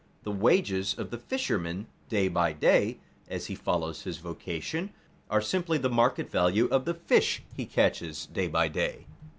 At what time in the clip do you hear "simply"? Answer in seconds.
5.43-5.77